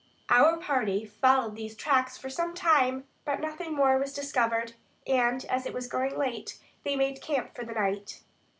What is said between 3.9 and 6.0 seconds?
was discovered; and, as it was